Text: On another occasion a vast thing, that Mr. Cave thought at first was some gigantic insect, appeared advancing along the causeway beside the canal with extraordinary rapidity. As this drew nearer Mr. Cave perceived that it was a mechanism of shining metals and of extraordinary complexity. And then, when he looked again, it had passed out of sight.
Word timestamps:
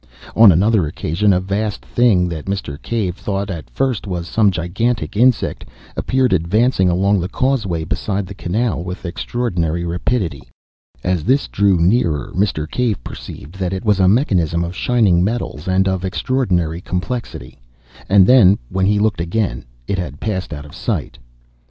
On 0.35 0.51
another 0.51 0.87
occasion 0.87 1.31
a 1.31 1.39
vast 1.39 1.85
thing, 1.85 2.27
that 2.27 2.45
Mr. 2.45 2.81
Cave 2.81 3.15
thought 3.17 3.51
at 3.51 3.69
first 3.69 4.07
was 4.07 4.27
some 4.27 4.49
gigantic 4.49 5.15
insect, 5.15 5.63
appeared 5.95 6.33
advancing 6.33 6.89
along 6.89 7.19
the 7.19 7.29
causeway 7.29 7.83
beside 7.83 8.25
the 8.25 8.33
canal 8.33 8.83
with 8.83 9.05
extraordinary 9.05 9.85
rapidity. 9.85 10.41
As 11.03 11.23
this 11.25 11.47
drew 11.47 11.77
nearer 11.77 12.31
Mr. 12.35 12.67
Cave 12.67 13.03
perceived 13.03 13.59
that 13.59 13.73
it 13.73 13.85
was 13.85 13.99
a 13.99 14.07
mechanism 14.07 14.63
of 14.63 14.75
shining 14.75 15.23
metals 15.23 15.67
and 15.67 15.87
of 15.87 16.03
extraordinary 16.03 16.81
complexity. 16.81 17.59
And 18.09 18.25
then, 18.25 18.57
when 18.69 18.87
he 18.87 18.97
looked 18.97 19.21
again, 19.21 19.65
it 19.87 19.99
had 19.99 20.19
passed 20.19 20.51
out 20.51 20.65
of 20.65 20.73
sight. 20.73 21.19